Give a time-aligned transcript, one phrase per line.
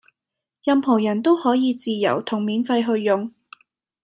[0.63, 3.31] 任何人都可以自由同免費去用